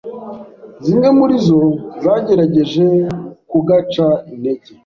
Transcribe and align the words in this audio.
Zimwe 0.85 1.09
muri 1.17 1.35
zo 1.47 1.61
zagerageje 2.03 2.85
kugaca 3.49 4.07
intege 4.33 4.69